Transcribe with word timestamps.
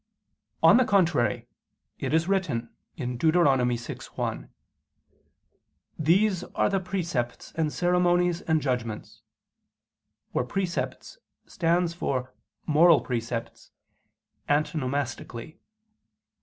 On 0.63 0.77
the 0.77 0.83
contrary, 0.83 1.47
It 1.99 2.11
is 2.11 2.27
written 2.27 2.69
(Deut. 2.97 3.35
6:1): 3.35 4.49
"These 5.99 6.43
are 6.55 6.69
the 6.71 6.79
precepts 6.79 7.51
and 7.53 7.71
ceremonies, 7.71 8.41
and 8.41 8.63
judgments": 8.63 9.21
where 10.31 10.43
"precepts" 10.43 11.19
stands 11.45 11.93
for 11.93 12.33
"moral 12.65 13.01
precepts" 13.01 13.69
antonomastically. 14.49 15.59